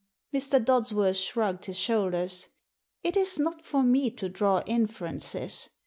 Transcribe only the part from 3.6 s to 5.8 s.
for me to draw inferences.